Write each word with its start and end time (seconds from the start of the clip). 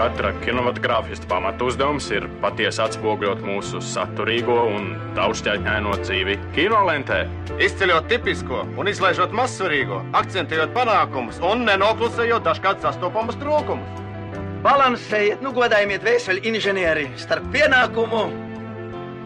Katra 0.00 0.30
kinematogrāfista 0.40 1.28
pamatu 1.28 1.66
uzdevums 1.68 2.06
ir 2.14 2.24
patiesi 2.40 2.80
atspoguļot 2.80 3.42
mūsu 3.44 3.82
saturīgo 3.84 4.56
un 4.72 4.94
daudzšķaitņaino 5.18 5.92
dzīvi 6.00 6.38
kinolentē. 6.56 7.18
Izceļot 7.60 8.08
tipisko 8.08 8.62
un 8.80 8.88
izlaižot 8.88 9.34
mazsvarīgo, 9.36 10.00
akcentējot 10.16 10.72
panākumus 10.72 11.42
un 11.44 11.66
nenoklusējot 11.68 12.46
dažkārt 12.48 12.80
sastopamus 12.86 13.36
trūkumus. 13.42 14.00
Balansējiet, 14.64 15.44
nu 15.44 15.52
godājiet 15.56 16.04
vēseli 16.04 16.46
inženieri 16.48 17.06
starp 17.20 17.46
pienākumu 17.52 18.24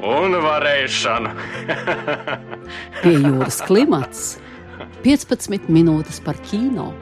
un 0.04 0.36
varēšanu. 0.42 1.32
Pie 3.02 3.14
jūras 3.14 3.62
klimats 3.66 4.26
15 5.04 5.68
minūtes 5.68 6.16
par 6.24 6.38
kino. 6.48 6.94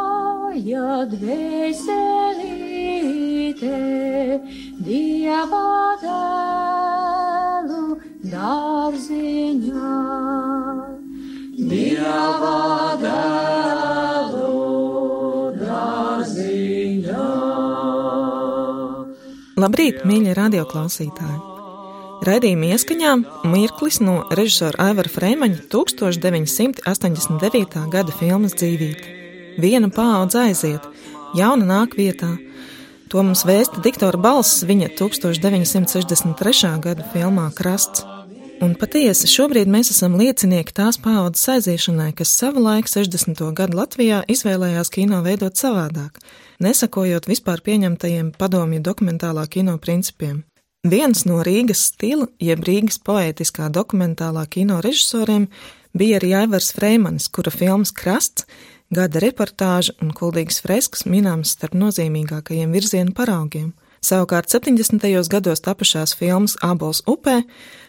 veselīte, 3.61 4.41
Dieva 4.79 5.97
dēlu 6.03 7.99
dārziņā. 8.31 9.93
Dieva 11.59 12.95
dēlu 13.03 14.55
dārziņā. 15.59 17.27
Labrīt, 19.59 20.07
mīļie 20.07 20.33
radioklausītāji! 20.39 21.39
Raidījuma 22.19 22.67
ieskaņā 22.75 23.13
mirklis 23.47 24.01
no 24.03 24.27
režisora 24.35 24.89
Aivara 24.89 25.11
Frēmaņa 25.11 25.59
1989. 25.71 27.87
gada 27.93 28.13
filmas 28.19 28.55
dzīvība. 28.59 29.05
Viena 29.59 29.89
paudze 29.91 30.39
aiziet, 30.49 30.83
jauna 31.39 31.65
nāk 31.67 31.95
vietā. 31.99 32.31
To 33.09 33.23
mums 33.25 33.41
vēsta 33.49 33.81
diktora 33.81 34.19
balss 34.21 34.67
viņa 34.69 34.91
1963. 34.99 36.73
gada 36.85 37.07
filmā 37.15 37.47
Krasts. 37.57 38.03
Un 38.61 38.75
patiesi 38.77 39.31
šobrīd 39.31 39.71
mēs 39.71 39.93
esam 39.95 40.19
liecinieki 40.19 40.75
tās 40.77 40.99
paudzes 41.01 41.47
aiziešanai, 41.55 42.11
kas 42.19 42.35
savulaik 42.37 42.91
60. 42.91 43.41
gadu 43.57 43.79
Latvijā 43.79 44.19
izvēlējās 44.29 44.93
kino 44.93 45.23
veidot 45.25 45.57
savādāk, 45.57 46.19
nesakojot 46.61 47.31
vispār 47.31 47.63
pieņemtajiem 47.65 48.35
padomju 48.37 48.83
dokumentālā 48.85 49.47
kino 49.49 49.79
principiem. 49.81 50.43
Viens 50.85 51.25
no 51.25 51.41
Rīgas 51.47 51.87
stila, 51.95 52.29
jeb 52.43 52.67
Rīgas 52.67 53.01
poētiskā 53.07 53.71
dokumentālā 53.73 54.45
kino 54.51 54.83
režisoriem 54.85 55.49
bija 55.97 56.21
arī 56.21 56.35
Aivars 56.43 56.75
Freimanis, 56.77 57.31
kura 57.33 57.55
filmas 57.55 57.95
Krasts, 57.95 58.45
gada 58.95 59.21
reportāža 59.23 59.95
un 60.03 60.13
kuldīgas 60.17 60.63
freskas 60.65 61.05
minams 61.07 61.55
starp 61.57 61.77
nozīmīgākajiem 61.79 62.73
virzienu 62.73 63.13
paraugiem. 63.17 63.73
Savukārt 64.05 64.47
70. 64.53 65.03
gados 65.27 65.61
tapušās 65.65 66.13
filmas 66.15 66.55
Ābols 66.63 67.01
upē, 67.11 67.41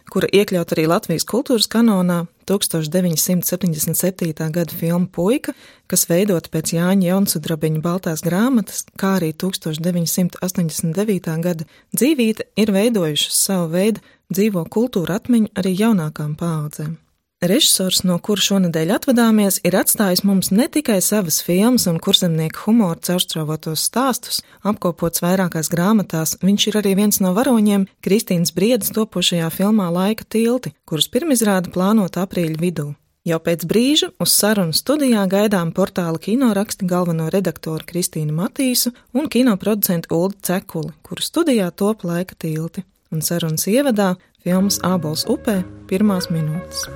kura 0.09 0.25
iekļaut 0.33 0.71
arī 0.73 0.87
Latvijas 0.89 1.25
kultūras 1.29 1.67
kanonā, 1.69 2.23
1977. 2.49 4.49
gada 4.49 4.73
filma 4.73 5.05
Puika, 5.05 5.53
kas 5.85 6.09
veidota 6.09 6.49
pēc 6.49 6.73
Jāņa 6.73 7.11
Jaunsudrabiņa 7.11 7.83
Baltās 7.85 8.25
grāmatas, 8.25 8.87
kā 8.97 9.19
arī 9.19 9.35
1989. 9.37 11.37
gada 11.45 11.69
dzīvīte, 11.93 12.49
ir 12.57 12.73
veidojušas 12.73 13.37
savu 13.45 13.69
veidu 13.77 14.01
dzīvo 14.33 14.65
kultūra 14.65 15.21
atmiņu 15.21 15.53
arī 15.61 15.77
jaunākām 15.77 16.33
paaudzēm. 16.41 16.97
Režisors, 17.39 18.01
no 18.03 18.17
kura 18.19 18.43
šonadēļ 18.43 18.89
atvadāmies, 18.97 19.61
ir 19.63 19.77
atstājis 19.79 20.25
mums 20.27 20.49
ne 20.51 20.65
tikai 20.67 20.97
savas 20.99 21.37
filmas 21.39 21.85
un 21.87 21.95
kurzemnieku 22.03 22.65
humoru 22.65 22.99
caurstrāvotos 22.99 23.85
stāstus, 23.87 24.41
apkopots 24.67 25.23
vairākās 25.23 25.71
grāmatās, 25.71 26.35
viņš 26.43 26.65
ir 26.67 26.77
arī 26.81 26.97
viens 26.99 27.21
no 27.23 27.31
varoņiem 27.37 27.85
Kristīnas 28.03 28.51
Briedas 28.51 28.91
topošajā 28.91 29.47
filmā 29.55 29.87
Laika 29.87 30.27
tilti, 30.27 30.73
kuras 30.83 31.07
pirmizrāda 31.07 31.71
plānota 31.71 32.27
aprīļa 32.27 32.59
vidū. 32.59 32.89
Jau 33.23 33.39
pēc 33.39 33.63
brīža 33.71 34.11
uz 34.19 34.35
sarunu 34.35 34.75
studijā 34.75 35.23
gaidām 35.31 35.71
portāla 35.71 36.19
kinoraksti 36.19 36.87
galveno 36.91 37.31
redaktoru 37.31 37.87
Kristīnu 37.87 38.35
Matīsu 38.35 38.91
un 39.15 39.31
kinoproducentu 39.31 40.11
Uldu 40.11 40.43
Cekuli, 40.43 40.91
kuru 41.07 41.23
studijā 41.23 41.71
top 41.71 42.03
laika 42.03 42.35
tilti. 42.35 42.83
Un 43.15 43.23
sarunas 43.23 43.63
ievadā 43.71 44.17
filmas 44.43 44.83
Ābols 44.83 45.23
upē 45.31 45.61
pirmās 45.87 46.27
minūtes. 46.33 46.89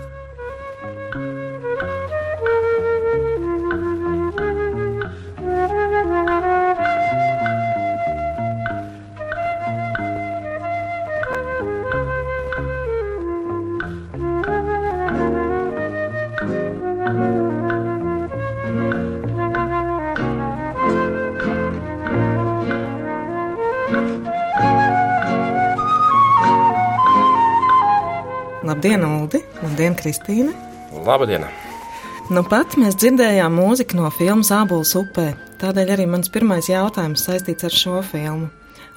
Labdien, 28.74 29.04
Uldi! 29.06 29.38
Labdien, 29.62 29.94
Kristīne! 29.94 30.50
Labdien! 31.06 31.44
Nu 32.34 32.42
pat 32.42 32.74
mēs 32.82 32.96
dzirdējām 32.98 33.54
mūziku 33.54 34.00
no 34.00 34.08
filmas 34.10 34.50
Ābols 34.56 34.96
upē, 34.98 35.28
tādēļ 35.62 35.92
arī 35.94 36.08
mans 36.10 36.32
pirmais 36.34 36.72
jautājums 36.72 37.22
saistīts 37.28 37.68
ar 37.68 37.76
šo 37.78 38.00
filmu. 38.08 38.48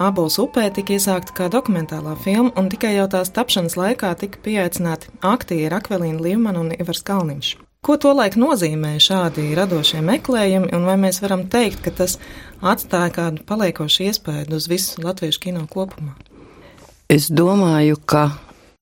Ābols 0.01 0.39
upē 0.41 0.63
tika 0.73 0.95
iesākta 0.95 1.35
kā 1.37 1.49
dokumentālā 1.53 2.15
filma, 2.23 2.49
un 2.57 2.71
tikai 2.73 2.95
jau 2.95 3.05
tās 3.13 3.29
tapšanas 3.35 3.77
laikā 3.77 4.15
tika 4.17 4.41
pieaicināti 4.47 5.13
aktieri 5.21 5.77
Akvelīna 5.77 6.25
Līmana 6.25 6.65
un 6.65 6.73
Ivars 6.73 7.05
Kalniņš. 7.05 7.53
Ko 7.85 7.99
tolaik 8.01 8.39
nozīmē 8.41 8.95
šādi 8.97 9.51
radošie 9.61 10.01
meklējumi, 10.09 10.73
un 10.73 10.89
vai 10.89 10.97
mēs 11.05 11.21
varam 11.21 11.45
teikt, 11.53 11.83
ka 11.85 11.93
tas 12.01 12.17
atstāja 12.65 13.13
kādu 13.19 13.45
paliekošu 13.45 14.09
iespēju 14.09 14.57
uz 14.57 14.71
visu 14.73 15.05
latviešu 15.05 15.45
kino 15.45 15.67
kopumā? 15.69 16.17
Es 17.13 17.29
domāju, 17.29 18.01
ka 18.09 18.25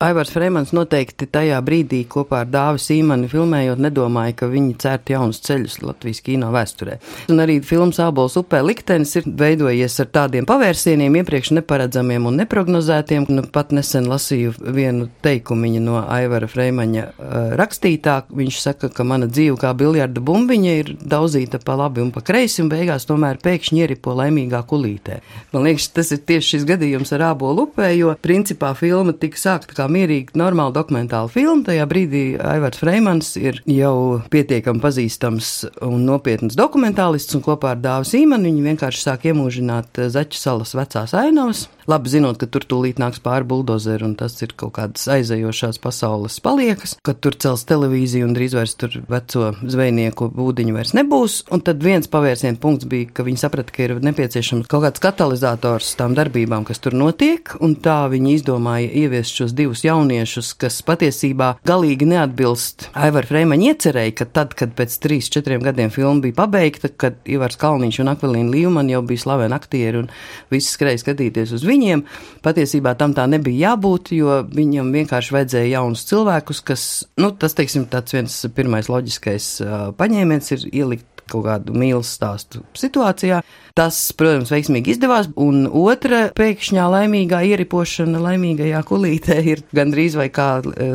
Aivars 0.03 0.33
Freimans 0.35 0.73
noteikti 0.75 1.23
tajā 1.31 1.56
brīdī 1.63 2.01
kopā 2.11 2.41
ar 2.44 2.50
Dāvi 2.51 2.81
Sīmani 2.83 3.29
filmējot 3.31 3.79
nedomāja, 3.79 4.33
ka 4.41 4.50
viņi 4.51 4.73
cērt 4.83 5.07
jaunus 5.13 5.38
ceļus 5.45 5.78
Latvijas 5.85 6.17
kino 6.25 6.50
vēsturē. 6.51 6.97
Un 7.31 7.39
arī 7.39 7.61
filmas 7.63 8.01
Ābols 8.03 8.35
upē 8.35 8.59
liktenis 8.59 9.16
ir 9.16 9.29
veidojies 9.39 9.95
ar 10.03 10.09
tādiem 10.17 10.44
pavērsieniem, 10.50 11.16
iepriekš 11.22 11.53
neparedzamiem 11.55 12.28
un 12.28 12.35
neprognozētiem. 12.41 13.29
Nu, 13.31 13.45
pat 13.47 13.72
nesen 13.72 14.09
lasīju 14.11 14.57
vienu 14.75 15.07
teikumiņu 15.23 15.85
no 15.85 16.01
Aivara 16.01 16.51
Freimaņa 16.51 17.05
uh, 17.07 17.55
rakstītā. 17.55 18.17
Viņš 18.35 18.59
saka, 18.66 18.91
ka 18.91 19.07
mana 19.07 19.31
dzīve 19.31 19.55
kā 19.63 19.72
biljarda 19.79 20.19
bumbiņa 20.19 20.75
ir 20.81 20.94
daudzīta 21.00 21.63
pa 21.63 21.79
labi 21.85 22.03
un 22.03 22.11
pa 22.11 22.19
kreisi, 22.34 22.59
un 22.66 22.73
beigās 22.73 23.07
tomēr 23.07 23.39
pēkšņi 23.39 23.85
ieripo 23.85 24.19
laimīgā 24.19 24.59
kulītē. 24.67 25.22
Man 25.55 25.69
liekas, 25.69 25.88
tas 25.95 26.11
ir 26.11 26.19
tieši 26.28 26.57
šis 26.57 26.69
gadījums 26.75 27.16
ar 27.16 27.29
Ābolu 27.31 27.69
upē, 27.69 27.93
jo 27.96 28.11
principā 28.20 28.75
filma 28.75 29.16
tika 29.16 29.40
sākta 29.40 29.79
kā 29.84 29.84
kā 29.85 29.91
mierīga, 29.91 30.35
normāla 30.37 30.73
dokumentāla 30.76 31.29
filma. 31.32 31.64
Tajā 31.67 31.85
brīdī 31.90 32.23
Aivars 32.41 32.82
Freimans 32.82 33.35
ir 33.37 33.61
jau 33.70 34.22
pietiekami 34.34 34.82
pazīstams 34.82 35.52
un 35.85 36.05
nopietns 36.08 36.58
dokumentālists, 36.58 37.35
un 37.37 37.46
kopā 37.46 37.76
ar 37.76 37.82
Dāvu 37.84 38.09
Sīmanu 38.09 38.49
viņi 38.49 38.66
vienkārši 38.72 39.05
sāk 39.05 39.29
iemūžināt 39.29 40.02
Zaķu 40.09 40.40
salas 40.40 40.76
vecās 40.78 41.14
ainavas. 41.17 41.67
Labi 41.85 42.09
zinot, 42.09 42.40
ka 42.41 42.47
tur 42.49 42.64
tūlīt 42.66 42.97
nāks 42.97 43.20
pāri 43.22 43.46
buldozeri, 43.46 44.02
un 44.08 44.16
tas 44.17 44.34
ir 44.41 44.55
kaut 44.58 44.73
kādas 44.79 45.03
aizējošās 45.16 45.78
pasaules 45.84 46.40
paliekas, 46.41 46.96
kad 47.05 47.20
tur 47.22 47.35
cels 47.37 47.61
televīziju 47.70 48.26
un 48.26 48.34
drīz 48.34 48.55
vairs 48.58 48.73
tur 48.82 48.96
veco 49.05 49.52
zvejnieku 49.61 50.32
būdiņu 50.34 50.73
vairs 50.73 50.96
nebūs. 50.97 51.35
Un 51.53 51.61
tad 51.66 51.84
viens 51.85 52.09
pavērsienu 52.09 52.58
punkts 52.64 52.90
bija, 52.90 53.11
ka 53.14 53.26
viņi 53.28 53.41
saprata, 53.43 53.70
ka 53.76 53.85
ir 53.85 53.93
nepieciešams 54.02 54.66
kaut 54.72 54.87
kāds 54.87 55.03
katalizators 55.03 55.91
tām 55.99 56.16
darbībām, 56.17 56.66
kas 56.66 56.82
tur 56.82 56.97
notiek, 56.97 57.53
un 57.61 57.78
tā 57.78 57.99
viņi 58.09 58.34
izdomāja 58.40 58.90
ieviest 59.03 59.37
šos 59.37 59.53
divus 59.53 59.85
jauniešus, 59.85 60.55
kas 60.66 60.79
patiesībā 60.90 61.52
galīgi 61.70 62.09
neatbilst 62.09 62.90
Aivara 62.97 63.29
Freimaņa 63.29 63.70
iecerēja, 63.76 64.17
ka 64.23 64.29
tad, 64.40 64.58
kad 64.58 64.73
pēc 64.73 64.97
trīs, 65.05 65.29
četriem 65.29 65.61
gadiem 65.61 65.93
filma 65.93 66.26
bija 66.26 66.40
pabeigta, 66.41 66.90
kad 66.90 67.22
Ivars 67.29 67.61
Kalniņš 67.61 68.02
un 68.02 68.11
Akvelīna 68.16 68.53
Līvman 68.58 68.90
jau 68.90 69.05
bija 69.05 69.28
slaveni 69.28 69.53
aktieri 69.53 70.02
un 70.02 70.11
visi 70.49 70.73
skrēja 70.73 71.05
skatīties 71.05 71.53
uz 71.53 71.70
viņiem, 71.75 72.05
patiesībā 72.45 72.95
tam 72.99 73.13
tā 73.17 73.27
nebija 73.29 73.72
jābūt, 73.72 74.13
jo 74.17 74.41
viņam 74.49 74.93
vienkārši 74.95 75.35
vajadzēja 75.37 75.73
jaunus 75.77 76.05
cilvēkus, 76.09 76.63
kas, 76.66 76.85
nu, 77.22 77.31
tas, 77.35 77.57
teiksim, 77.57 77.87
tāds 77.91 78.16
viens 78.16 78.39
pirmais 78.55 78.89
loģiskais 78.91 79.51
paņēmiens 79.99 80.55
ir 80.55 80.69
ielikt 80.72 81.15
kaut 81.31 81.45
kādu 81.47 81.75
mīlestības 81.75 82.16
stāstu 82.16 82.63
situācijā. 82.77 83.41
Tas, 83.75 83.97
protams, 84.16 84.53
veiksmīgi 84.53 84.93
izdevās, 84.93 85.27
un 85.35 85.66
otra 85.67 86.29
pēkšņā 86.37 86.85
laimīgā 86.93 87.41
ieripošana 87.49 88.22
laimīgajā 88.23 88.79
kulītē 88.87 89.35
ir 89.51 89.66
gandrīz 89.75 90.16
vai 90.16 90.29
kā 90.31 90.47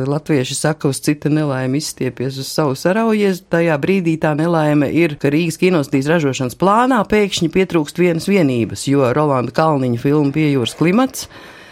latvieši 0.09 0.57
saka, 0.57 0.89
uz 0.89 1.03
cita 1.05 1.29
nelaime 1.29 1.77
izstiepies 1.77 2.39
uz 2.41 2.49
savu 2.49 2.73
saraujies. 2.79 3.43
Tajā 3.53 3.77
brīdī 3.83 4.17
tā 4.21 4.33
nelaime 4.39 4.89
ir, 4.97 5.13
ka 5.21 5.29
Rīgas 5.29 5.61
kinostīs 5.61 6.09
ražošanas 6.09 6.57
plānā 6.57 7.03
pēkšņi 7.05 7.53
pietrūkst 7.53 8.01
vienas 8.01 8.25
vienības, 8.31 8.89
jo 8.89 9.13
Rolanda 9.13 9.53
Kalniņa 9.61 10.01
filma 10.01 10.33
Piejūras 10.33 10.77
klimats 10.79 11.29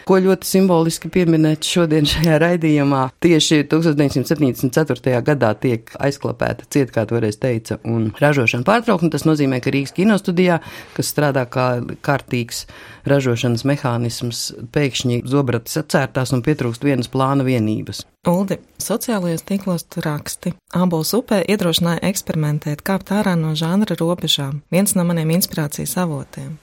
ko 0.10 0.18
ļoti 0.24 0.48
simboliski 0.50 1.12
pieminēt 1.14 1.68
šodien 1.70 2.08
šajā 2.10 2.40
raidījumā. 2.42 3.04
Tieši 3.22 3.62
1974. 3.70 5.20
gadā 5.26 5.52
tiek 5.62 5.92
aizklapēta 6.02 6.66
cieta, 6.74 6.96
kā 6.96 7.06
toreiz 7.10 7.38
teica, 7.42 7.78
un 7.86 8.10
ražošana 8.18 8.66
pārtraukta. 8.66 9.12
Tas 9.14 9.28
nozīmē, 9.30 9.62
ka 9.62 9.74
Rīgas 9.74 9.94
kinostudijā, 9.98 10.60
kas 10.98 11.14
strādā 11.14 11.46
kā 11.52 11.68
kārtīgs 12.06 12.66
ražošanas 13.10 13.66
mehānisms, 13.70 14.44
pēkšņi 14.74 15.22
zobratis 15.30 15.78
atcērtās 15.84 16.34
un 16.34 16.46
pietrūkst 16.46 16.90
vienas 16.90 17.12
plāna 17.14 17.46
vienības. 17.46 18.06
Uldi, 18.28 18.58
sociālajos 18.84 19.46
tīklos 19.48 19.86
raksti. 20.04 20.52
Ābols 20.76 21.14
upē 21.16 21.38
iedrošināja 21.54 22.02
eksperimentēt, 22.10 22.82
kāpt 22.84 23.14
ārā 23.16 23.38
no 23.40 23.54
žanra 23.56 23.96
robežām. 23.96 24.58
Viens 24.76 24.92
no 24.98 25.06
maniem 25.08 25.32
inspirācijas 25.38 25.96
avotiem. 26.04 26.58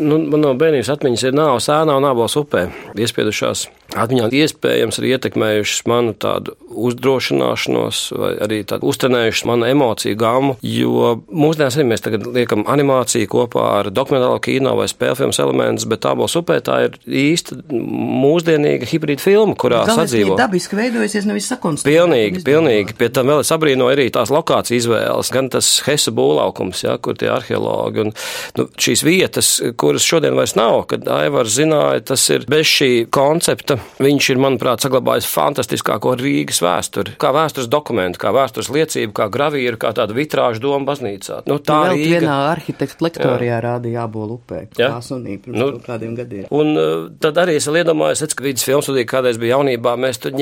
Nu, 0.00 0.16
man 0.32 0.40
no 0.40 0.54
bērnības 0.56 0.94
atmiņas 0.96 1.26
ir 1.28 1.36
nāves 1.36 1.68
ēnā 1.68 1.98
un 2.00 2.08
ābols 2.08 2.38
upē 2.40 2.70
iespiedušās 2.96 3.66
atmiņā 3.92 4.28
iespējams 4.34 4.98
ir 4.98 5.06
ietekmējušas 5.12 5.84
manu 5.90 6.14
tādu 6.18 6.54
uzdrošināšanos 6.84 8.00
vai 8.18 8.30
arī 8.44 8.60
tādu 8.68 8.88
uztrenējušas 8.90 9.46
manu 9.48 9.68
emociju 9.68 10.18
gamu, 10.18 10.56
jo 10.66 11.12
mūsdienās 11.28 11.78
arī 11.78 11.86
mēs 11.92 12.04
tagad 12.04 12.26
liekam 12.34 12.64
animāciju 12.70 13.30
kopā 13.30 13.66
ar 13.80 13.90
dokumentālo 13.94 14.40
kino 14.44 14.74
vai 14.78 14.88
spēļu 14.90 15.20
filmas 15.20 15.40
elementus, 15.42 15.86
bet 15.90 16.08
Ābols 16.08 16.36
upē 16.40 16.58
tā 16.64 16.80
ir 16.88 16.98
īsta 17.06 17.58
mūsdienīga 17.70 18.88
hibrīda 18.90 19.22
filma, 19.22 19.56
kurā 19.58 19.84
sadzīvo. 19.88 20.38
dabiski 20.40 20.78
veidojusies, 20.94 21.26
nevis 21.28 21.48
sakonstruēts. 21.50 21.88
Pilnīgi, 21.88 22.42
pilnīgi. 22.46 22.94
Pie 22.98 23.08
tam 23.14 23.30
vēl 23.32 23.42
es 23.42 23.50
abrīnoju 23.54 23.94
arī 23.94 24.06
tās 24.14 24.32
lokācijas 24.32 24.84
izvēles, 24.84 25.30
gan 25.34 25.50
tas 25.52 25.68
Hesa 25.86 26.12
būvlaukums, 26.14 26.84
ja, 26.86 26.96
kur 27.02 27.18
tie 27.18 27.30
arheologi 27.32 28.04
un 28.04 28.12
nu, 28.58 28.66
šīs 28.80 29.04
vietas, 29.06 29.50
kuras 29.80 30.06
šodien 30.06 30.36
vairs 30.38 30.56
nav, 30.58 30.84
kad 30.90 31.06
Aivars 31.10 31.56
zināja, 31.58 32.02
tas 32.12 32.24
ir 32.32 32.46
bez 32.50 32.68
šī 32.70 32.90
koncepta. 33.14 33.78
Viņš 34.02 34.30
ir, 34.34 34.42
manuprāt, 34.42 34.84
saglabājis 34.84 35.28
fantastiskāko 35.30 36.14
Rīgas 36.20 36.60
vēsturi, 36.64 37.16
kā 37.20 37.32
vēstures 37.34 37.70
dokumentu, 37.72 38.20
kā 38.22 38.32
vēstures 38.34 38.70
liecību, 38.74 39.14
kā 39.16 39.28
gravīru, 39.32 39.80
kā 39.80 39.94
tādu 39.96 40.16
vitrāžu 40.16 40.62
domu 40.64 40.88
baznīcā. 40.88 41.42
Nu, 41.50 41.58
tā 41.62 41.80
Vēl 41.88 41.98
Rīga. 41.98 42.20
vienā 42.22 42.38
arhitekta 42.52 43.08
lektorijā 43.08 43.60
rādīja 43.64 44.06
Ābola 44.06 44.38
upē, 44.38 44.64
kā 44.74 44.92
sunīja 45.04 45.42
pirms 45.44 45.60
Nu, 45.60 45.70
kādiem 45.84 46.14
gadiem. 46.18 46.46
Un 46.54 46.72
uh, 46.78 46.92
tad 47.22 47.38
arī 47.40 47.58
es 47.58 47.68
iedomājos, 47.68 48.24
ka 48.34 48.44
vidus 48.44 48.64
filmas 48.66 48.86
studija 48.88 49.08
kādreiz 49.10 49.38
bija 49.40 49.58
jaunībā, 49.58 49.94
mēs 50.00 50.20
tur 50.22 50.34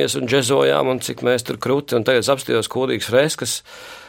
ņēmāmies 0.00 0.16
un 0.16 0.28
džezojām, 0.28 0.88
un 0.88 1.00
cik 1.00 1.22
mēs 1.22 1.44
tur 1.44 1.58
krūti, 1.60 1.96
un 1.96 2.04
tagad 2.04 2.24
es 2.24 2.30
apstījos 2.32 2.70
kodīgas 2.72 3.10
freskas. 3.10 3.62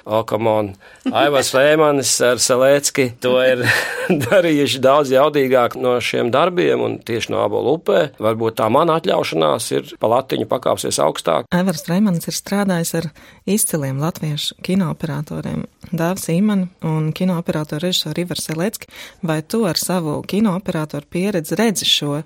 O, 0.05 0.23
kam 0.25 0.47
on! 0.49 0.71
Aivars 1.05 1.51
Lēmanis 1.53 2.11
ar 2.25 2.39
Salēcki 2.41 3.07
to 3.21 3.35
ir 3.45 3.61
darījuši 4.25 4.81
daudz 4.81 5.11
jaudīgāk 5.13 5.75
no 5.81 5.93
šiem 6.01 6.31
darbiem, 6.33 6.81
un 6.81 6.97
tieši 7.05 7.33
no 7.33 7.43
Ābola 7.43 7.75
upē. 7.77 7.99
Varbūt 8.21 8.57
tā 8.61 8.69
mana 8.73 8.97
atļaušanās 8.97 9.69
ir 9.77 9.93
pa 10.01 10.09
latiņu 10.15 10.47
pakāpsies 10.49 10.97
augstāk. 11.05 11.49
Evers 11.53 11.85
Reimans 11.89 12.25
ir 12.29 12.37
strādājis 12.37 12.95
ar 12.97 13.09
izciliem 13.45 14.01
latviešu 14.01 14.57
kinooperatoriem 14.65 15.67
Dāvis 15.91 16.29
Īmani 16.33 16.69
un 16.87 17.11
kinooperatora 17.15 17.85
režisoru 17.85 18.25
Ivaru 18.25 18.41
Selecki. 18.41 18.89
Vai 19.21 19.41
tu 19.45 19.65
ar 19.69 19.77
savu 19.77 20.19
kinooperatoru 20.25 21.09
pieredzi 21.13 21.57
redzi 21.59 21.89
šo 21.89 22.21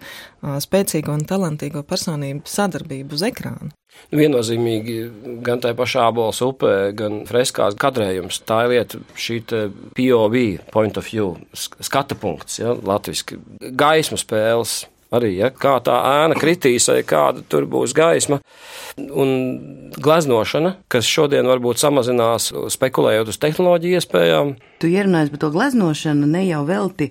spēcīgo 0.64 1.16
un 1.16 1.28
talantīgo 1.28 1.84
personību 1.88 2.48
sadarbību 2.48 3.20
uz 3.20 3.26
ekrāna? 3.28 3.76
Viennozīmīgi 4.16 4.96
gan 5.44 5.60
tajā 5.64 5.76
pašā 5.80 6.06
abolas 6.12 6.42
upē, 6.46 6.74
gan 6.98 7.24
freskās 7.30 7.76
kadrējums. 7.82 8.42
Tā 8.48 8.64
ir 8.68 8.74
lieta, 8.76 9.00
šī 9.18 9.40
POV, 9.98 10.36
point 10.72 10.98
of 11.02 11.08
view, 11.10 11.34
sk- 11.58 11.82
skata 11.84 12.16
punkts, 12.20 12.60
ja, 12.62 12.76
latviski. 12.76 13.40
Gaismu 13.76 14.20
spēles 14.22 14.86
arī, 15.16 15.34
ja, 15.40 15.50
kā 15.50 15.78
tā 15.86 15.96
ēna 16.26 16.36
kritīs, 16.40 16.88
vai 16.92 17.02
kāda 17.08 17.44
tur 17.50 17.66
būs 17.72 17.94
gaisma. 17.96 18.40
Un 19.00 19.32
gleznošana, 20.00 20.76
kas 20.92 21.08
šodien 21.08 21.48
varbūt 21.48 21.80
samazinās, 21.82 22.50
spekulējot 22.74 23.32
uz 23.34 23.40
tehnoloģiju 23.42 24.00
iespējām, 24.02 24.56
Tu 24.84 24.90
ierunājies 24.92 25.32
par 25.32 25.40
to 25.40 25.50
gleznošanu 25.56 26.28
ne 26.28 26.42
jau 26.50 26.66
velti. 26.68 27.10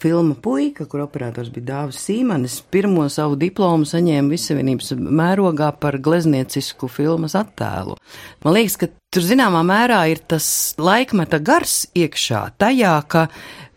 Filma 0.00 0.34
Puika, 0.40 0.86
kur 0.88 1.02
operators 1.04 1.50
bija 1.52 1.66
Dāvis 1.68 1.98
Sīmanis, 2.06 2.56
pirmo 2.72 3.04
savu 3.12 3.36
diplomu 3.36 3.84
saņēma 3.88 4.32
Visavienības 4.32 4.94
mērogā 4.96 5.68
par 5.80 5.98
glezniecisku 6.00 6.88
filmas 6.88 7.36
attēlu. 7.36 7.98
Man 8.44 8.56
liekas, 8.56 8.78
ka 8.80 8.88
tur 9.12 9.26
zināmā 9.26 9.60
mērā 9.66 10.00
ir 10.08 10.22
tas 10.24 10.46
laikmeta 10.80 11.42
gars 11.44 11.82
iekšā 11.92 12.46
tajā, 12.64 12.94
ka 13.12 13.26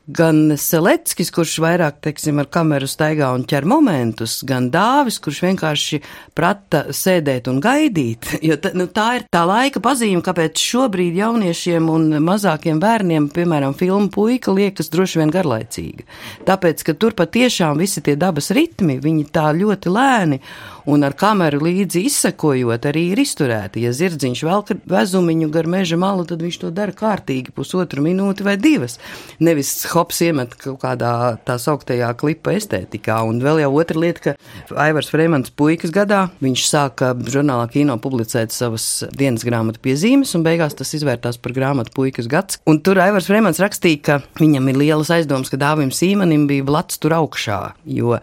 gan 0.07 0.54
Seleckis, 0.59 1.30
kurš 1.36 1.57
vairāk, 1.63 2.00
teiksim, 2.06 2.39
ar 2.39 2.48
kameru 2.51 2.88
staigā 2.88 3.30
un 3.36 3.44
ķer 3.48 3.68
momentus, 3.68 4.39
gan 4.48 4.69
Dāvis, 4.71 5.19
kurš 5.24 5.42
vienkārši 5.44 6.00
prata 6.38 6.86
sēdēt 6.95 7.51
un 7.51 7.62
gaidīt. 7.63 8.31
Jo 8.48 8.56
ta, 8.62 8.69
nu, 8.77 8.86
tā 8.88 9.07
ir 9.18 9.25
tā 9.33 9.42
laika 9.50 9.81
pazīme, 9.83 10.21
kāpēc 10.24 10.62
šobrīd 10.62 11.18
jauniešiem 11.18 11.89
un 11.92 12.06
mazākiem 12.24 12.80
bērniem, 12.80 13.27
piemēram, 13.33 13.75
filmu 13.75 14.07
puika 14.13 14.54
liekas 14.56 14.92
droši 14.94 15.19
vien 15.19 15.33
garlaicīga. 15.33 16.06
Tāpēc, 16.48 16.86
ka 16.88 16.95
tur 16.95 17.18
patiešām 17.18 17.81
visi 17.81 18.03
tie 18.06 18.15
dabas 18.15 18.53
ritmi, 18.56 19.01
viņi 19.03 19.27
tā 19.36 19.50
ļoti 19.57 19.92
lēni 19.92 20.39
un 20.88 21.04
ar 21.04 21.16
kameru 21.19 21.60
līdzi 21.66 22.04
izsekojot 22.07 22.88
arī 22.88 23.04
ir 23.12 23.22
izturēti. 23.22 23.84
Ja 23.84 23.92
zirdziņš 23.95 24.44
velk 24.48 24.72
vezumiņu 24.88 25.50
gar 25.54 25.68
meža 25.69 26.00
malu, 26.00 26.25
tad 26.28 26.44
viņš 26.44 26.60
to 26.62 26.72
dara 26.75 26.95
kārtīgi, 26.95 27.54
pusotru 27.56 28.04
minūti 28.06 28.45
vai 28.48 28.56
divas. 28.62 28.98
Nevis 29.44 29.74
hops 29.92 30.22
iemet 30.25 30.56
kaut 30.62 30.80
kādā 30.84 31.12
tā 31.48 31.57
sauktajā 31.62 32.13
klipa 32.19 32.56
estētikā. 32.57 33.19
Un 33.28 33.42
vēl 33.44 33.62
jau 33.66 33.74
otra 33.81 34.01
lieta, 34.01 34.24
ka 34.24 34.80
Aivars 34.88 35.12
Fremants 35.12 35.51
puikas 35.51 35.94
gadā, 35.96 36.27
viņš 36.44 36.65
sāka 36.70 37.12
žurnālā 37.27 37.67
kino 37.74 38.00
publicēt 38.01 38.56
savas 38.56 38.88
dienas 39.17 39.46
grāmatu 39.48 39.84
piezīmes, 39.84 40.34
un 40.38 40.48
beigās 40.48 40.77
tas 40.77 40.96
izvērtās 40.98 41.41
par 41.41 41.56
grāmatu 41.58 41.94
puikas 41.96 42.32
gads. 42.32 42.62
Un 42.70 42.82
tur 42.86 43.01
Aivars 43.03 43.29
Fremants 43.29 43.62
rakstīja, 43.63 44.03
ka 44.08 44.20
viņam 44.39 44.72
ir 44.72 44.84
lielas 44.86 45.12
aizdomas, 45.13 45.51
ka 45.51 45.60
Dāvim 45.62 45.91
Sīmanim 45.94 46.48
bija 46.50 46.65
blats 46.67 47.01
tur 47.01 47.17
augšā, 47.17 47.62
jo 47.91 48.15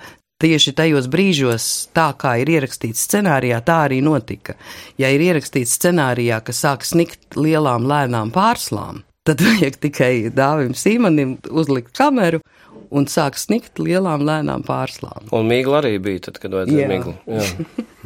Tieši 0.42 0.72
tajos 0.74 1.06
brīžos, 1.06 1.64
tā 1.94 2.08
kā 2.18 2.34
ir 2.42 2.50
ierakstīts 2.56 3.04
scenārijā, 3.06 3.60
tā 3.62 3.84
arī 3.86 4.00
notika. 4.02 4.56
Ja 4.98 5.12
ir 5.14 5.22
ierakstīts 5.22 5.76
scenārijā, 5.78 6.40
ka 6.42 6.50
sāk 6.50 6.82
snikt 6.86 7.38
lielām, 7.38 7.86
lēnām 7.86 8.32
pārslām, 8.34 9.04
tad 9.22 9.42
vajag 9.46 9.78
tikai 9.86 10.12
dāvim 10.34 10.74
Sīmanim 10.74 11.36
uzlikt 11.54 11.94
kameru 11.96 12.42
un 12.94 13.06
sāk 13.10 13.38
snikt 13.38 13.78
lielām, 13.78 14.26
lēnām 14.26 14.66
pārslām. 14.66 15.30
un 15.30 15.46
mīgla 15.50 15.80
arī 15.84 15.96
bija 16.02 16.26
tad, 16.28 16.42
kad 16.42 16.58
vajadzēja 16.58 16.90
miglu. 16.90 17.14
Jā. 17.30 17.46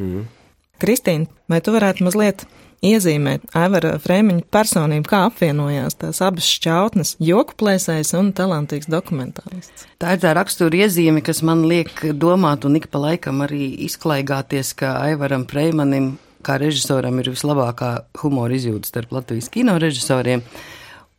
Kristīna, 0.83 1.27
vai 1.51 1.59
tu 1.65 1.73
varētu 1.75 2.05
mazliet 2.07 2.45
iezīmēt 2.85 3.49
Aivara 3.59 3.97
Frēmiņa 4.03 4.45
personību, 4.55 5.09
kā 5.11 5.25
apvienojās 5.29 5.99
tās 5.99 6.21
abas 6.25 6.49
šķautnes- 6.49 7.17
joku 7.31 7.57
plēsējs 7.59 8.15
un 8.19 8.33
talantīgs 8.33 8.89
dokumentālists? 8.89 9.87
Tā 9.99 10.15
ir 10.15 10.23
tā 10.23 10.35
rakstura 10.35 10.85
iezīme, 10.87 11.23
kas 11.25 11.43
man 11.43 11.67
liek 11.69 11.91
domāt 12.15 12.65
un 12.65 12.77
ik 12.77 12.91
pa 12.91 12.99
laikam 12.99 13.43
arī 13.47 13.87
izklaigāties, 13.89 14.75
ka 14.77 15.03
Aivaram 15.03 15.45
Preimanim, 15.45 16.19
kā 16.43 16.59
režisoram, 16.59 17.19
ir 17.19 17.33
vislabākā 17.33 18.05
humora 18.23 18.55
izjūta 18.55 18.87
starp 18.87 19.11
Latvijas 19.11 19.49
kino 19.51 19.79
režisoriem. 19.79 20.43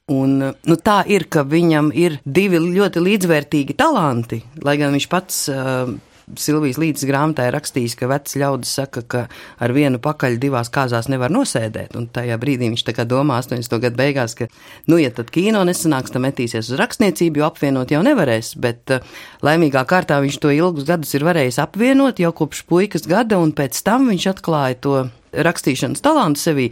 Un, 0.09 0.39
nu, 0.39 0.75
tā 0.75 1.03
ir, 1.07 1.27
ka 1.29 1.43
viņam 1.43 1.91
ir 1.93 2.19
divi 2.25 2.57
ļoti 2.57 3.03
līdzvērtīgi 3.03 3.75
talanti, 3.77 4.41
lai 4.63 4.75
gan 4.77 4.95
viņš 4.95 5.07
pats 5.07 5.49
uh, 5.53 5.91
Silvijas 6.37 6.77
līdzes 6.81 7.07
grāmatā 7.09 7.47
ir 7.47 7.55
rakstījis, 7.57 7.95
ka 7.97 8.09
veci 8.11 8.41
ļaudis 8.41 8.71
saka, 8.79 9.01
ka 9.01 9.21
ar 9.63 9.73
vienu 9.73 10.01
pakaļ 10.03 10.37
divās 10.41 10.69
kāzās 10.73 11.09
nevar 11.09 11.33
nosēdēt. 11.33 11.95
Un 11.97 12.09
tajā 12.13 12.37
brīdī 12.41 12.69
viņš 12.69 12.85
tā 12.85 12.95
kā 12.97 13.05
domā 13.09 13.39
80. 13.41 13.79
gadu 13.85 13.97
beigās, 13.99 14.35
ka, 14.37 14.49
nu, 14.91 14.99
ja 15.01 15.09
tad 15.15 15.31
kino 15.33 15.63
nesanāks, 15.67 16.13
tad 16.13 16.23
metīsies 16.25 16.69
uz 16.69 16.79
rakstniecību, 16.79 17.41
jo 17.41 17.49
apvienot 17.49 17.93
jau 17.95 18.03
nevarēs. 18.05 18.53
Bet 18.61 18.93
uh, 18.93 19.05
laimīgā 19.45 19.85
kārtā 19.89 20.19
viņš 20.23 20.41
to 20.43 20.53
ilgus 20.53 20.87
gadus 20.89 21.15
ir 21.17 21.25
varējis 21.27 21.61
apvienot 21.65 22.21
jau 22.21 22.33
kopš 22.43 22.65
puikas 22.69 23.09
gada, 23.09 23.41
un 23.41 23.55
pēc 23.57 23.81
tam 23.85 24.11
viņš 24.11 24.29
atklāja 24.35 24.81
to 24.85 24.97
rakstīšanas 25.33 26.03
talantu 26.05 26.41
sevī. 26.41 26.67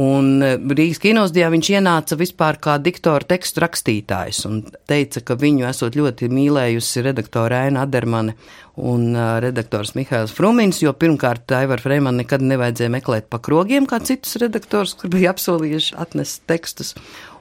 Un 0.00 0.38
e, 0.40 0.54
Rīgas 0.56 1.00
kinostijā 1.02 1.50
viņš 1.52 1.70
ienāca 1.74 2.16
vispār 2.16 2.56
kā 2.62 2.76
diktora 2.80 3.26
tekstu 3.28 3.60
rakstītājs 3.64 4.44
un 4.48 4.62
teica, 4.88 5.20
ka 5.26 5.36
viņu 5.40 5.66
esot 5.68 5.98
ļoti 5.98 6.30
mīlējusi 6.32 7.04
redaktore 7.04 7.58
Aina 7.66 7.82
Adermane 7.84 8.36
un 8.80 9.10
uh, 9.12 9.34
redaktors 9.42 9.92
Mihails 9.98 10.32
Frumins, 10.32 10.78
jo 10.80 10.94
pirmkārt 10.96 11.52
Aivar 11.52 11.82
Freiman 11.82 12.16
nekad 12.22 12.40
nevajadzēja 12.46 12.92
meklēt 12.94 13.26
pa 13.28 13.40
krogiem 13.42 13.84
kā 13.90 13.98
citus 14.06 14.38
redaktors, 14.40 14.94
kur 14.96 15.12
bija 15.12 15.34
apsolījuši 15.34 15.98
atnest 16.00 16.46
tekstus. 16.48 16.94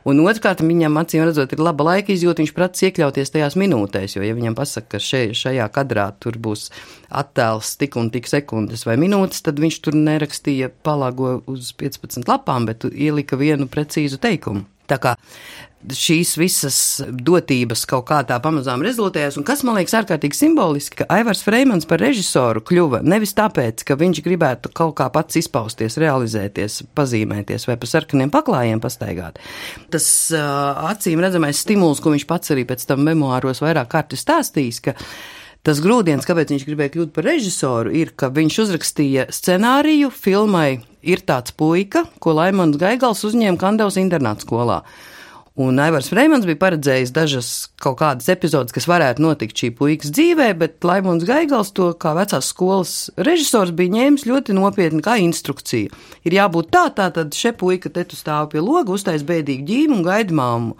Un 0.07 0.21
otrkārt, 0.23 0.63
viņam 0.63 0.97
acīm 1.01 1.25
redzot, 1.27 1.51
ir 1.53 1.63
laba 1.63 1.85
laika 1.91 2.13
izjūta, 2.13 2.43
viņš 2.43 2.53
prats 2.55 2.85
iekļauties 2.87 3.33
tajās 3.33 3.57
minūtēs, 3.59 4.15
jo, 4.15 4.23
ja 4.23 4.37
viņam 4.37 4.55
pasaka, 4.55 4.95
ka 4.95 5.03
še, 5.03 5.21
šajā 5.35 5.67
kadrā 5.75 6.07
tur 6.23 6.39
būs 6.39 6.69
attēls 7.09 7.75
tik 7.81 7.99
un 7.99 8.11
tik 8.13 8.29
sekundes 8.31 8.85
vai 8.87 8.95
minūtes, 9.01 9.43
tad 9.45 9.59
viņš 9.59 9.79
tur 9.85 9.99
nerakstīja 9.99 10.71
palāgo 10.87 11.39
uz 11.51 11.73
15 11.79 12.29
lapām, 12.31 12.69
bet 12.69 12.87
ielika 12.89 13.39
vienu 13.39 13.67
precīzu 13.71 14.21
teikumu. 14.23 14.65
Tā 14.89 14.97
kā 14.97 15.13
šīs 15.79 16.33
visas 16.39 16.77
dotības 17.07 17.85
kaut 17.89 18.05
kā 18.09 18.19
tā 18.27 18.35
pamazām 18.43 18.83
rezultējās, 18.83 19.37
un 19.39 19.45
kas 19.47 19.63
man 19.67 19.77
liekas 19.79 19.95
ārkārtīgi 20.01 20.37
simboliski, 20.37 21.01
ka 21.01 21.07
Aivars 21.15 21.41
Freimans 21.45 21.87
par 21.89 22.03
režisoru 22.03 22.63
kļuva 22.67 23.01
nevis 23.05 23.35
tāpēc, 23.37 23.85
ka 23.87 23.97
viņš 23.99 24.21
gribētu 24.25 24.73
kaut 24.75 24.97
kā 24.99 25.07
pats 25.13 25.39
izpausties, 25.39 25.99
realizēties, 26.01 26.81
pazīmēties 26.97 27.67
vai 27.69 27.79
pa 27.79 27.89
sarkaniem 27.89 28.33
paklājiem 28.33 28.83
pastaigāt. 28.83 29.39
Tas 29.93 30.05
uh, 30.35 30.83
acīm 30.91 31.23
redzamais 31.23 31.63
stimuls, 31.63 32.03
ko 32.03 32.13
viņš 32.15 32.27
pats 32.29 32.55
arī 32.55 32.67
pēc 32.69 32.85
tam 32.89 33.05
memoāros 33.07 33.63
vairāk 33.63 33.91
kārti 33.95 34.19
stāstījis, 34.19 34.85
ka 34.87 34.97
Tas 35.59 35.81
grūdienis, 35.83 36.23
kāpēc 36.23 36.53
viņš 36.53 36.61
gribēja 36.63 36.93
kļūt 36.93 37.09
par 37.11 37.25
režisoru, 37.27 37.91
ir, 37.91 38.13
ka 38.15 38.29
viņš 38.31 38.59
uzrakstīja 38.63 39.25
scenāriju 39.35 40.07
filmai 40.15 40.77
Ir 40.99 41.21
tāds 41.23 41.53
puika, 41.55 42.03
ko 42.19 42.33
Laimons 42.35 42.75
Gaigals 42.79 43.23
uzņēma 43.23 43.59
Kandavas 43.59 43.95
internāta 44.01 44.43
skolā. 44.43 44.81
Un 45.59 45.75
Aivars 45.83 46.07
Freimans 46.07 46.45
bija 46.47 46.55
paredzējis 46.55 47.09
dažas 47.11 47.47
kaut 47.83 47.97
kādas 47.99 48.29
epizodes, 48.31 48.71
kas 48.71 48.85
varētu 48.87 49.25
notikt 49.25 49.59
šī 49.59 49.73
puikas 49.75 50.13
dzīvē, 50.15 50.53
bet 50.55 50.85
Laimons 50.87 51.25
Gaigals 51.27 51.73
to 51.75 51.89
kā 51.99 52.13
vecās 52.15 52.53
skolas 52.53 52.93
režisors 53.19 53.73
bija 53.75 53.91
ņēmis 53.97 54.23
ļoti 54.29 54.55
nopietni 54.55 55.03
kā 55.03 55.17
instrukciju. 55.19 55.91
Ir 56.23 56.37
jābūt 56.37 56.71
tā, 56.71 56.85
tā 56.95 57.09
tad 57.17 57.35
še 57.35 57.51
puika 57.59 57.91
te 57.91 58.05
tu 58.07 58.15
stāv 58.15 58.53
pie 58.53 58.63
loga, 58.63 58.95
uztais 58.95 59.25
bēdīgu 59.27 59.67
ģīmu 59.67 59.97
un 59.97 60.05
gaida 60.07 60.37
māmu. 60.39 60.77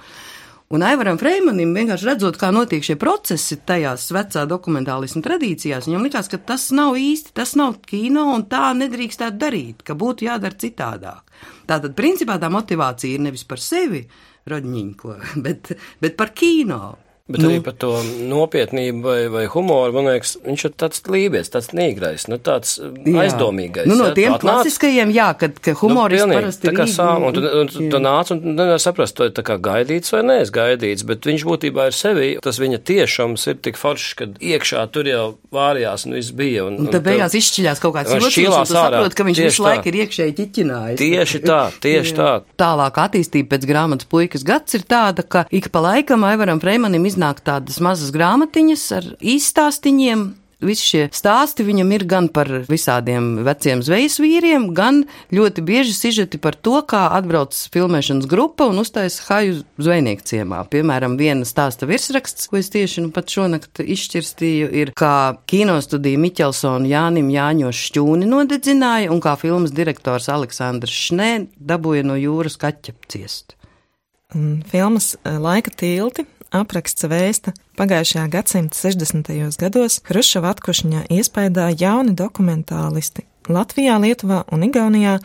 Un 0.72 0.86
Aivaram 0.86 1.20
Freimanim 1.20 1.76
vienkārši 1.76 2.08
redzot, 2.14 2.40
kā 2.40 2.54
notiek 2.56 2.86
šie 2.86 2.96
procesi 3.02 3.60
tajās 3.68 4.08
vecā 4.16 4.46
dokumentālismu 4.48 5.20
tradīcijās, 5.26 5.90
viņam 5.90 6.08
likās, 6.08 6.32
ka 6.32 6.40
tas 6.40 6.70
nav 6.72 6.96
īsti, 6.96 7.36
tas 7.36 7.58
nav 7.60 7.82
kino 7.90 8.30
un 8.38 8.48
tā 8.48 8.72
nedrīkstētu 8.80 9.44
darīt, 9.44 9.84
ka 9.84 10.00
būtu 10.00 10.30
jādara 10.30 10.56
citādāk. 10.56 11.40
Tātad, 11.68 11.98
principā, 11.98 12.40
tā 12.40 12.48
motivācija 12.54 13.18
ir 13.18 13.28
nevis 13.28 13.44
par 13.50 13.60
sevi, 13.60 14.06
radņiņko, 14.54 15.16
bet, 15.46 15.74
bet 16.02 16.18
par 16.20 16.34
kino. 16.38 16.82
Bet 17.30 17.44
nu, 17.44 17.52
arī 17.52 17.60
par 17.62 17.76
to 17.78 17.92
nopietnību 18.26 19.04
vai, 19.06 19.18
vai 19.30 19.44
humoru, 19.54 19.94
man 19.94 20.08
liekas, 20.10 20.32
viņš 20.42 20.64
ir 20.66 20.72
tāds 20.82 21.04
lībietis, 21.06 21.52
tāds 21.54 21.68
nīgrais, 21.78 22.24
nu 22.32 22.40
tāds 22.42 22.80
jā. 22.82 23.14
aizdomīgais. 23.22 23.86
Nu, 23.86 24.00
no 24.00 24.08
jā, 24.10 24.16
tiem 24.18 24.38
klasiskajiem, 24.42 25.12
jā, 25.14 25.28
kad, 25.38 25.60
ka 25.62 25.76
humoris 25.78 26.24
nu, 26.26 26.34
parasti 26.34 26.66
tā 26.66 26.74
kā 26.74 26.88
sām, 26.90 27.28
un 27.30 27.38
tu, 27.38 27.44
un 27.46 27.70
tu, 27.70 27.84
tu 27.94 28.00
nāc 28.02 28.32
un 28.34 28.42
nevar 28.58 28.82
saprast, 28.82 29.14
to 29.20 29.28
ir 29.30 29.36
tā 29.38 29.44
kā 29.46 29.60
gaidīts 29.62 30.16
vai 30.16 30.24
nees 30.26 30.50
gaidīts, 30.56 31.06
bet 31.06 31.28
viņš 31.30 31.46
būtībā 31.52 31.86
ir 31.92 31.98
sevi, 32.00 32.32
tas 32.42 32.58
viņa 32.64 32.82
tiešums 32.90 33.46
ir 33.54 33.62
tik 33.70 33.78
foršs, 33.78 34.18
kad 34.24 34.42
iekšā 34.42 34.88
tur 34.90 35.12
jau 35.12 35.28
vārījās 35.54 36.08
un 36.10 36.18
viss 36.18 36.34
bija. 36.34 36.66
Un, 36.66 36.82
un 36.82 36.90
tad 36.90 37.06
beigās 37.06 37.38
izšķiļās 37.38 37.84
kaut 37.86 37.94
kāds 38.00 38.16
joks, 38.16 38.42
un 38.42 38.58
tu 38.58 38.74
saprot, 38.74 39.14
ka 39.14 39.28
viņš 39.30 39.44
visu 39.46 39.68
laiku 39.68 39.94
ir 39.94 40.00
iekšēji 40.02 40.38
ķiķinājis. 40.42 41.00
Tieši 41.06 41.44
tā, 41.46 41.62
tieši 41.86 42.18
tā. 42.18 42.34
Tālāk 42.58 43.00
attīstība 43.06 43.54
pēc 43.54 43.70
grāmatas 43.70 44.10
puikas 44.10 44.48
gads 44.48 44.82
ir 44.82 44.90
tāda, 44.90 45.22
ka 45.22 45.46
ik 45.54 45.70
pa 45.70 45.86
laikam 45.86 46.26
Aivaram 46.26 46.62
Freimanim 46.64 47.06
iznāk 47.06 47.19
iznāk 47.20 47.44
tādas 47.44 47.82
mazas 47.84 48.14
grāmatiņas 48.16 48.92
ar 48.96 49.16
īstāstiņiem, 49.20 50.30
Visi 50.60 50.84
šie 50.84 51.02
stāsti 51.16 51.64
viņam 51.64 51.92
ir 51.96 52.04
gan 52.04 52.26
par 52.36 52.50
visādiem 52.68 53.46
veciem 53.48 53.80
zvejas 53.80 54.18
vīriem, 54.20 54.66
gan 54.76 55.06
ļoti 55.32 55.64
bieži 55.64 55.94
sižeti 55.96 56.36
par 56.36 56.58
to, 56.60 56.82
kā 56.84 57.06
atbrauc 57.16 57.56
filmēšanas 57.72 58.28
grupa 58.28 58.68
un 58.68 58.82
uztaisa 58.82 59.24
haju 59.30 59.62
zvejnieku 59.80 60.26
ciemā. 60.28 60.66
Piemēram, 60.68 61.16
viena 61.16 61.48
stāsta 61.48 61.88
virsraksts, 61.88 62.50
ko 62.52 62.60
es 62.60 62.68
tieši 62.74 63.06
nu 63.06 63.14
pat 63.16 63.32
šonakt 63.32 63.80
izšķirstīju, 63.80 64.68
ir, 64.82 64.92
kā 65.00 65.40
kinostudija 65.48 66.20
Miķelsona 66.20 66.92
Jānim 66.92 67.30
Jāņoš 67.32 67.84
šķūni 67.94 68.28
nodedzināja 68.28 69.14
un 69.16 69.24
kā 69.24 69.38
filmas 69.40 69.72
direktors 69.72 70.28
Aleksandrs 70.28 71.06
Šnē 71.08 71.30
dabūja 71.72 72.04
no 72.12 72.20
jūras 72.20 72.60
kaķa 72.60 72.98
ciest. 73.08 73.56
Filmas 74.76 75.14
eh, 75.24 75.40
Laika 75.40 75.72
tilti 75.72 76.28
apraksts 76.56 77.08
vēsta, 77.10 77.54
pagājušajā 77.80 78.26
gadsimta 78.34 78.78
60. 78.78 79.32
gados 79.60 80.00
Hrušava 80.08 80.54
atkušņā 80.56 81.06
iespējā 81.14 81.70
jauni 81.80 82.16
dokumentālisti 82.18 83.26
Latvijā, 83.50 83.98
Lietuvā 84.02 84.44
un 84.54 84.66
Igaunijā 84.68 85.18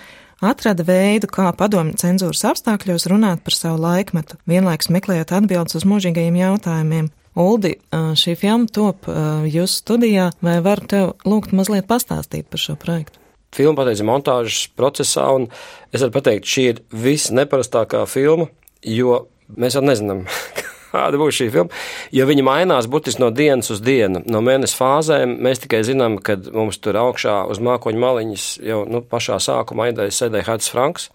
atrada 0.44 0.84
veidu, 0.86 1.28
kā 1.30 1.50
padomju 1.56 1.98
cenzūras 2.00 2.44
apstākļos 2.52 3.08
runāt 3.10 3.42
par 3.44 3.56
savu 3.56 3.82
laikmetu, 3.84 4.38
vienlaikus 4.48 4.90
meklējot 4.92 5.34
atbildes 5.36 5.76
uz 5.78 5.86
mūžīgajiem 5.88 6.40
jautājumiem. 6.40 7.10
Uldi, 7.34 7.74
šī 7.90 8.36
filma 8.38 8.70
top 8.70 9.08
jūsu 9.50 9.80
studijā, 9.80 10.30
vai 10.44 10.60
varu 10.62 10.88
tev 10.90 11.12
lūgt 11.26 11.54
mazliet 11.56 11.88
pastāstīt 11.90 12.46
par 12.50 12.62
šo 12.62 12.76
projektu? 12.78 13.18
Filma 13.54 13.82
pateica 13.82 14.06
montāžas 14.06 14.68
procesā, 14.74 15.26
un 15.34 15.48
es 15.94 16.02
varu 16.02 16.14
pateikt, 16.14 16.46
šī 16.50 16.66
ir 16.70 16.82
visneparastākā 16.90 18.02
filma, 18.10 18.48
jo 18.86 19.24
mēs 19.50 19.78
vēl 19.78 19.88
nezinām, 19.90 20.22
kāda 20.94 21.20
būs 21.20 21.40
šī 21.40 21.48
filma. 21.54 21.82
Jo 22.14 22.28
viņi 22.30 22.46
mainās 22.46 22.88
burtiski 22.90 23.24
no 23.24 23.32
dienas 23.34 23.72
uz 23.74 23.82
dienu, 23.84 24.22
no 24.30 24.42
mēneša 24.44 24.78
fāzēm. 24.78 25.36
Mēs 25.44 25.64
tikai 25.64 25.82
zinām, 25.86 26.20
ka 26.24 26.38
mums 26.54 26.80
tur 26.82 26.98
augšā 27.00 27.42
uz 27.50 27.60
mākoņu 27.64 28.06
maliņas 28.06 28.46
jau 28.64 28.84
nu, 28.88 29.02
pašā 29.02 29.40
sākumā 29.42 29.90
aidēja 29.90 30.14
sēdēja 30.22 30.48
Hats 30.52 30.72
Franks. 30.72 31.10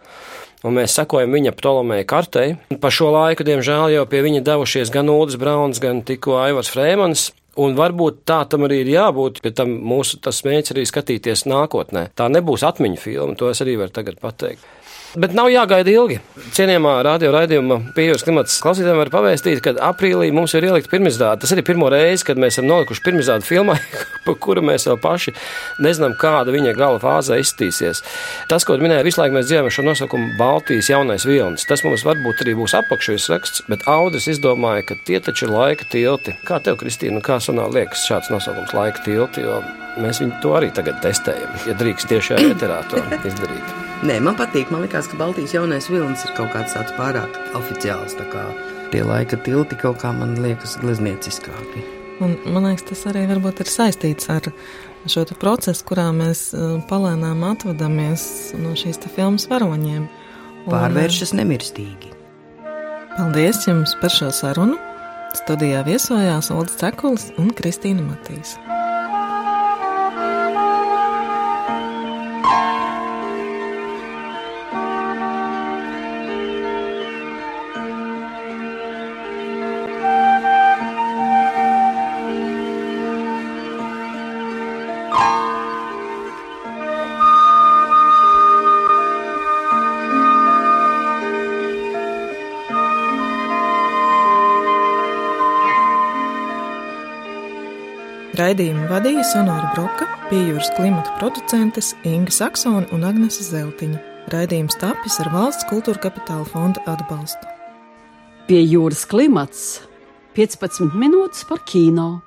Un 0.68 0.76
mēs 0.76 0.92
sekojam 0.98 1.32
viņa 1.32 1.54
Ptolomēja 1.56 2.06
kartei. 2.08 2.56
Pa 2.84 2.92
šo 2.92 3.14
laiku, 3.16 3.46
diemžēl, 3.48 3.94
jau 3.96 4.08
pie 4.12 4.20
viņa 4.26 4.44
devušies 4.44 4.92
gan 4.92 5.12
Ulris 5.12 5.40
Brauns, 5.40 5.80
gan 5.80 6.02
tikko 6.04 6.36
Aivars 6.42 6.72
Frēmans. 6.74 7.30
Un 7.60 7.74
varbūt 7.76 8.22
tā 8.30 8.44
tam 8.48 8.68
arī 8.68 8.84
ir 8.84 8.92
jābūt, 8.94 9.42
bet 9.44 9.58
tam 9.60 9.72
mūsu 9.84 10.20
mērķis 10.22 10.76
arī 10.76 10.86
skatīties 10.88 11.48
nākotnē. 11.50 12.06
Tā 12.16 12.30
nebūs 12.32 12.64
atmiņu 12.68 13.00
filma, 13.02 13.36
to 13.40 13.50
es 13.52 13.64
arī 13.64 13.76
varu 13.80 13.96
tagad 13.96 14.20
pateikt. 14.22 14.64
Bet 15.18 15.34
nav 15.34 15.48
jāgaida 15.50 15.90
ilgi. 15.90 16.20
Cienījamā 16.54 16.92
radio 17.06 17.32
raidījuma 17.34 17.80
pieejams 17.96 18.22
klimats 18.26 18.60
klausītājiem 18.62 19.00
var 19.00 19.10
pavēstīt, 19.14 19.62
ka 19.66 19.74
aprīlī 19.88 20.28
mums 20.36 20.54
ir 20.54 20.68
ielikt 20.68 20.90
pirmizrāde. 20.92 21.42
Tas 21.42 21.54
arī 21.56 21.64
pirmo 21.66 21.90
reizi, 21.90 22.28
kad 22.28 22.38
mēs 22.42 22.58
esam 22.58 22.68
nolikuši 22.70 23.04
pirmizrādi 23.08 23.48
filmai, 23.48 23.80
par 24.28 24.38
kuru 24.44 24.62
mēs 24.70 24.86
vēl 24.86 25.00
paši 25.02 25.34
nezinām, 25.82 26.14
kāda 26.20 26.54
viņa 26.54 26.76
gala 26.78 27.02
fāzē 27.02 27.40
izskatīsies. 27.42 28.04
Tas, 28.52 28.68
ko 28.68 28.78
minēja, 28.78 29.08
visu 29.08 29.24
laiku 29.24 29.40
mēs 29.40 29.50
dzīvojam 29.50 29.74
šo 29.74 29.88
nosaukumu 29.90 30.38
Baltijas 30.38 30.92
jaunais 30.94 31.26
vilnis. 31.26 31.66
Tas 31.70 31.86
mums 31.88 32.06
varbūt 32.06 32.46
arī 32.46 32.54
būs 32.62 32.78
apakšējais 32.78 33.30
raksts, 33.34 33.66
bet 33.72 33.90
Audris 33.90 34.30
izdomāja, 34.30 34.86
ka 34.92 35.02
tie 35.10 35.18
taču 35.26 35.50
ir 35.50 35.58
laika 35.58 35.90
tilti. 35.90 36.38
Kā 36.46 36.62
tev, 36.62 36.78
Kristīna, 36.84 37.26
kā 37.26 37.42
sanā 37.42 37.66
liekas 37.74 38.06
šāds 38.06 38.30
nosaukums 38.30 38.78
laika 38.78 39.02
tilti, 39.10 39.48
jo 39.48 39.64
mēs 39.98 40.22
viņu 40.22 40.42
to 40.46 40.58
arī 40.62 40.70
tagad 40.76 41.02
testējam, 41.02 41.62
ja 41.66 41.78
drīkst 41.82 42.14
tiešā 42.14 42.44
ēterā 42.52 42.84
to 42.94 43.08
izdarīt. 43.24 43.89
Nē, 44.00 44.16
man 44.24 44.38
patīk. 44.40 44.70
Man 44.72 44.86
liekas, 44.86 45.10
ka 45.12 45.18
Baltijas 45.20 45.52
jaunais 45.58 45.90
vilnis 45.92 46.22
ir 46.24 46.32
kaut 46.38 46.54
kāds 46.54 46.72
tāds 46.72 46.94
pārāk 46.96 47.36
oficiāls. 47.58 48.16
Tā 48.16 48.28
kā 48.32 48.46
tie 48.94 49.02
laika 49.04 49.40
tilti 49.44 49.76
kaut 49.80 50.00
kā 50.00 50.14
man 50.16 50.38
liekas 50.40 50.78
gleznieciskāki. 50.80 51.84
Un, 52.24 52.38
man 52.48 52.70
liekas, 52.70 52.86
tas 52.88 53.04
arī 53.12 53.26
varbūt 53.28 53.60
ir 53.64 53.72
saistīts 53.72 54.32
ar 54.32 54.48
šo 55.10 55.26
procesu, 55.40 55.84
kurā 55.88 56.10
mēs 56.16 56.50
uh, 56.56 56.78
palēnām 56.88 57.44
atvadāmies 57.52 58.24
no 58.60 58.72
šīs 58.80 59.04
filmas 59.16 59.50
varoņiem. 59.52 60.08
Un, 60.08 60.72
Pārvēršas 60.72 61.36
nemirstīgi. 61.36 62.16
Paldies 63.18 63.66
jums 63.68 63.98
par 64.00 64.16
šo 64.16 64.32
sarunu! 64.32 64.80
Studijā 65.36 65.84
viesojās 65.86 66.50
Olds 66.56 66.80
Cekulis 66.80 67.30
un 67.38 67.52
Kristīna 67.54 68.02
Matīs. 68.02 68.56
Raidījumu 98.40 98.86
vadīja 98.88 99.24
Sonora 99.28 99.68
Broka, 99.74 100.06
piejūras 100.30 100.70
klimata 100.78 101.12
producentes 101.20 101.90
Inga 102.08 102.32
Saksona 102.32 102.86
un 102.96 103.02
Agnese 103.04 103.44
Zeltiņa. 103.44 104.00
Raidījums 104.32 104.78
tapis 104.80 105.18
ar 105.20 105.28
valsts 105.34 105.68
kultūra 105.68 106.00
kapitāla 106.06 106.48
fonda 106.48 106.80
atbalstu. 106.88 107.44
Pie 108.48 108.62
jūras 108.64 109.04
klimats 109.12 109.66
15 110.40 110.96
minūtes 110.96 111.44
par 111.50 111.66
kino. 111.68 112.22